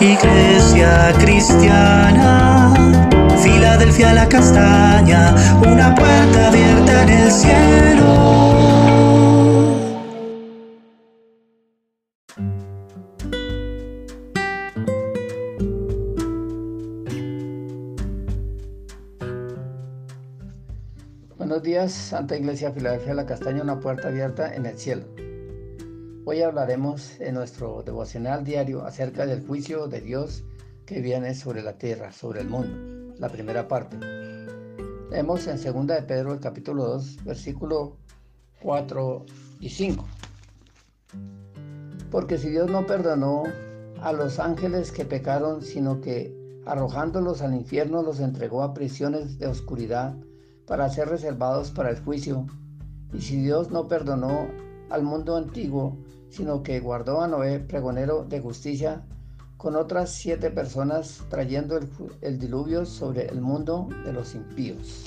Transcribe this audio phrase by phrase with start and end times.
[0.00, 2.74] Iglesia cristiana,
[3.40, 8.44] Filadelfia la castaña, una puerta abierta en el cielo.
[21.38, 25.13] Buenos días, Santa Iglesia Filadelfia la Castaña, una puerta abierta en el cielo.
[26.26, 30.42] Hoy hablaremos en nuestro devocional diario acerca del juicio de Dios
[30.86, 33.98] que viene sobre la tierra, sobre el mundo, la primera parte.
[35.10, 37.98] Leemos en 2 de Pedro el capítulo 2, versículo
[38.62, 39.26] 4
[39.60, 40.02] y 5.
[42.10, 43.42] Porque si Dios no perdonó
[44.00, 46.34] a los ángeles que pecaron, sino que
[46.64, 50.16] arrojándolos al infierno los entregó a prisiones de oscuridad,
[50.66, 52.46] para ser reservados para el juicio.
[53.12, 54.48] Y si Dios no perdonó
[54.94, 55.98] al mundo antiguo,
[56.30, 59.02] sino que guardó a Noé, pregonero de justicia,
[59.56, 61.78] con otras siete personas, trayendo
[62.20, 65.06] el, diluvio sobre el mundo de los impíos.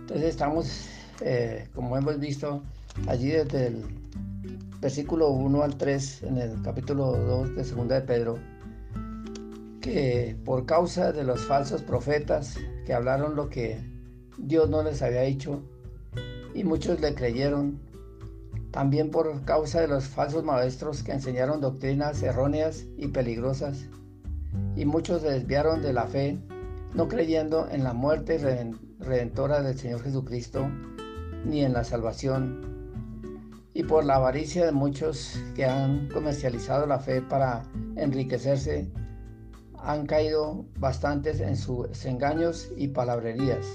[0.00, 0.88] Entonces estamos,
[1.20, 2.62] eh, como hemos visto,
[3.06, 3.84] allí desde el
[4.80, 8.38] versículo 1 al 3 en el capítulo 2 de Segunda de Pedro,
[9.80, 13.80] que por causa de los falsos profetas que hablaron lo que
[14.36, 15.62] Dios no les había dicho
[16.54, 17.78] y muchos le creyeron,
[18.70, 23.86] también por causa de los falsos maestros que enseñaron doctrinas erróneas y peligrosas,
[24.76, 26.38] y muchos se desviaron de la fe,
[26.94, 28.38] no creyendo en la muerte
[28.98, 30.68] redentora del Señor Jesucristo,
[31.44, 32.78] ni en la salvación,
[33.74, 37.62] y por la avaricia de muchos que han comercializado la fe para
[37.96, 38.90] enriquecerse,
[39.80, 43.66] han caído bastantes en sus engaños y palabrerías,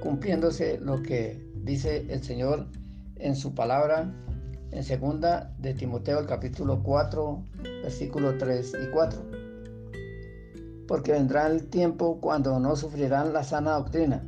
[0.00, 2.68] cumpliéndose lo que dice el Señor
[3.16, 4.14] en su palabra
[4.72, 7.44] en segunda de Timoteo el capítulo 4
[7.82, 9.20] versículo 3 y 4.
[10.86, 14.26] Porque vendrá el tiempo cuando no sufrirán la sana doctrina,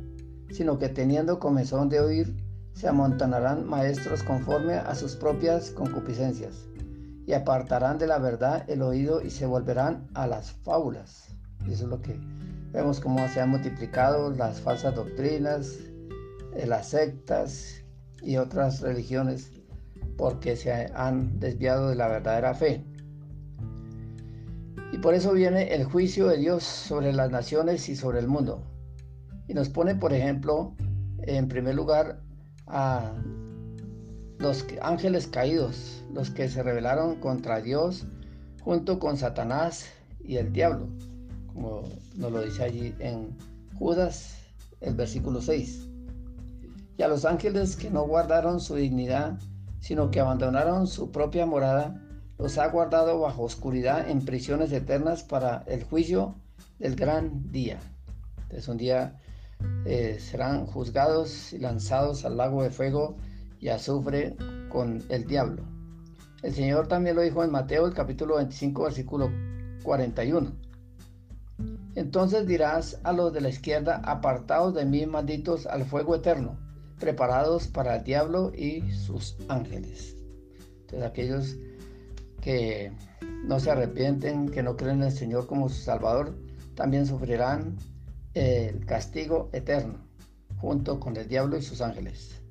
[0.51, 2.35] sino que teniendo comezón de oír,
[2.73, 6.65] se amontonarán maestros conforme a sus propias concupiscencias
[7.25, 11.29] y apartarán de la verdad el oído y se volverán a las fábulas.
[11.69, 12.19] Eso es lo que
[12.71, 15.77] vemos cómo se han multiplicado las falsas doctrinas,
[16.55, 17.83] eh, las sectas
[18.21, 19.51] y otras religiones
[20.17, 22.83] porque se han desviado de la verdadera fe.
[24.91, 28.63] Y por eso viene el juicio de Dios sobre las naciones y sobre el mundo.
[29.47, 30.75] Y nos pone, por ejemplo,
[31.23, 32.21] en primer lugar
[32.67, 33.11] a
[34.37, 38.05] los ángeles caídos, los que se rebelaron contra Dios
[38.61, 39.85] junto con Satanás
[40.23, 40.87] y el diablo,
[41.47, 41.83] como
[42.15, 43.35] nos lo dice allí en
[43.77, 44.35] Judas,
[44.81, 45.89] el versículo 6.
[46.97, 49.39] Y a los ángeles que no guardaron su dignidad,
[49.83, 52.01] sino que abandonaron su propia morada,
[52.39, 56.35] los ha guardado bajo oscuridad en prisiones eternas para el juicio
[56.79, 57.79] del gran día.
[58.43, 59.19] Entonces un día
[59.85, 63.17] eh, serán juzgados y lanzados al lago de fuego
[63.59, 64.37] y azufre
[64.69, 65.63] con el diablo.
[66.43, 69.29] El Señor también lo dijo en Mateo capítulo 25 versículo
[69.83, 70.49] 41.
[71.95, 76.57] Entonces dirás a los de la izquierda, apartados de mí, malditos, al fuego eterno,
[76.99, 80.15] preparados para el diablo y sus ángeles.
[80.81, 81.55] Entonces aquellos
[82.41, 82.91] que
[83.45, 86.35] no se arrepienten, que no creen en el Señor como su Salvador,
[86.75, 87.77] también sufrirán
[88.33, 89.99] el castigo eterno,
[90.57, 92.41] junto con el diablo y sus ángeles.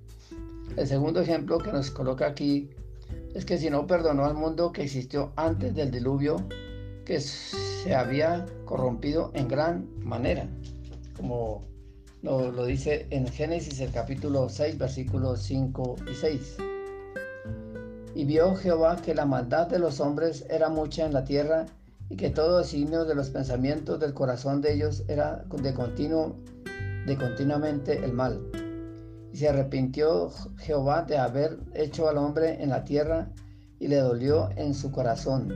[0.76, 2.70] El segundo ejemplo que nos coloca aquí
[3.34, 6.36] es que si no perdonó al mundo que existió antes del diluvio,
[7.04, 10.48] que se había corrompido en gran manera,
[11.16, 11.64] como
[12.22, 16.56] lo, dice en Génesis el capítulo 6, versículos 5 y 6.
[18.14, 21.66] Y vio Jehová que la maldad de los hombres era mucha en la tierra
[22.08, 26.36] y que todo designio de los pensamientos del corazón de ellos era de continuo,
[27.06, 28.40] de continuamente el mal
[29.32, 33.30] y se arrepintió Jehová de haber hecho al hombre en la tierra
[33.78, 35.54] y le dolió en su corazón.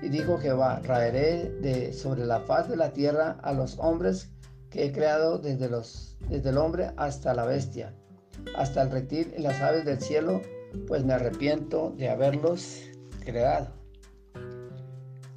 [0.00, 4.30] Y dijo Jehová, raeré de sobre la faz de la tierra a los hombres
[4.70, 7.94] que he creado desde, los, desde el hombre hasta la bestia,
[8.56, 10.42] hasta el reptil y las aves del cielo,
[10.86, 12.82] pues me arrepiento de haberlos
[13.24, 13.68] creado.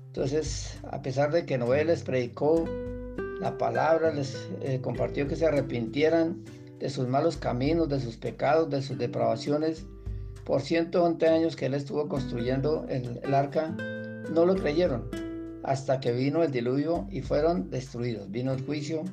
[0.07, 2.66] Entonces, a pesar de que Noé les predicó
[3.39, 6.44] la palabra, les eh, compartió que se arrepintieran,
[6.81, 9.86] de sus malos caminos, de sus pecados, de sus depravaciones.
[10.45, 13.69] Por 111 años que él estuvo construyendo el, arca,
[14.33, 15.10] no lo creyeron,
[15.63, 18.30] hasta que vino el diluvio y fueron destruidos.
[18.31, 19.04] Vino el juicio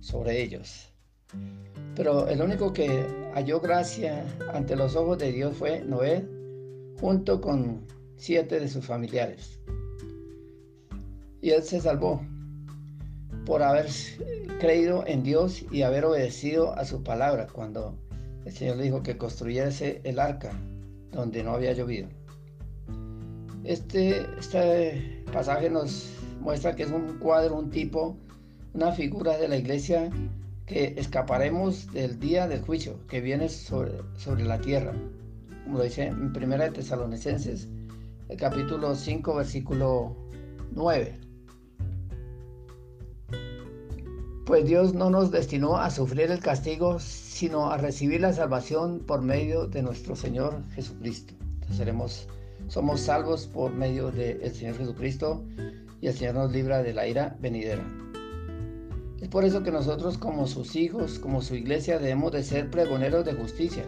[0.00, 0.88] sobre ellos.
[1.94, 6.26] Pero el único que halló gracia ante los ojos de Dios fue Noé,
[7.00, 7.86] junto con
[8.16, 9.60] siete de sus familiares.
[11.40, 12.20] Y él se salvó
[13.44, 13.86] por haber
[14.60, 17.98] creído en Dios y haber obedecido a su palabra cuando
[18.44, 20.52] el Señor le dijo que construyese el arca
[21.12, 22.08] donde no había llovido.
[23.64, 28.16] Este, este pasaje nos muestra que es un cuadro, un tipo,
[28.74, 30.10] una figura de la iglesia
[30.66, 34.92] que escaparemos del día del juicio que viene sobre, sobre la tierra,
[35.64, 37.68] como lo dice en Primera de Tesalonicenses,
[38.28, 40.14] el capítulo 5, versículo
[40.72, 41.18] 9.
[44.44, 49.22] Pues Dios no nos destinó a sufrir el castigo, sino a recibir la salvación por
[49.22, 51.32] medio de nuestro Señor Jesucristo.
[51.40, 52.28] Entonces seremos,
[52.68, 55.44] somos salvos por medio del Señor Jesucristo
[56.00, 57.84] y el Señor nos libra de la ira venidera.
[59.20, 63.24] Es por eso que nosotros como sus hijos, como su iglesia, debemos de ser pregoneros
[63.24, 63.84] de justicia,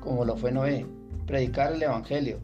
[0.00, 0.86] como lo fue Noé,
[1.26, 2.40] predicar el Evangelio,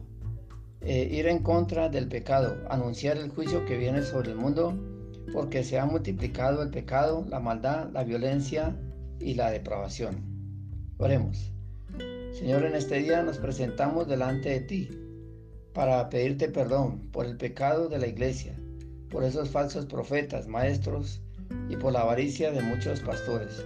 [0.81, 4.77] eh, ir en contra del pecado, anunciar el juicio que viene sobre el mundo
[5.33, 8.75] porque se ha multiplicado el pecado, la maldad, la violencia
[9.19, 10.23] y la depravación.
[10.97, 11.51] Oremos.
[12.31, 14.89] Señor, en este día nos presentamos delante de ti
[15.75, 18.57] para pedirte perdón por el pecado de la iglesia,
[19.11, 21.21] por esos falsos profetas, maestros
[21.69, 23.63] y por la avaricia de muchos pastores.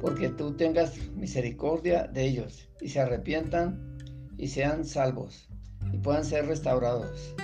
[0.00, 3.98] Porque tú tengas misericordia de ellos y se arrepientan
[4.38, 5.48] y sean salvos
[5.92, 7.34] y puedan ser restaurados.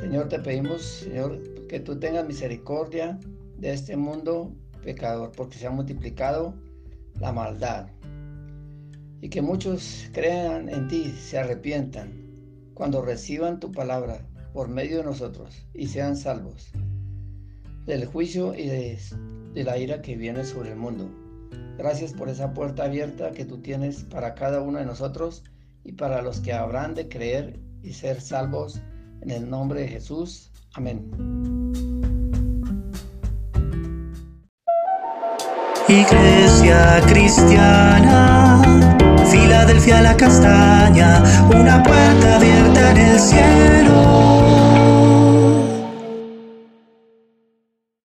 [0.00, 3.18] Señor, te pedimos, Señor, que tú tengas misericordia
[3.56, 6.54] de este mundo pecador, porque se ha multiplicado
[7.18, 7.88] la maldad.
[9.22, 12.27] Y que muchos crean en ti, se arrepientan
[12.78, 16.70] cuando reciban tu palabra por medio de nosotros y sean salvos
[17.86, 18.98] del juicio y de,
[19.64, 21.10] la ira que viene sobre el mundo.
[21.76, 25.42] Gracias por esa puerta abierta que tú tienes para cada uno de nosotros
[25.82, 28.80] y para los que habrán de creer y ser salvos
[29.22, 30.52] en el nombre de Jesús.
[30.74, 31.10] Amén.
[35.88, 38.37] Iglesia cristiana,
[39.68, 41.22] Filadelfia la castaña,
[41.54, 44.37] una puerta abierta en el cielo.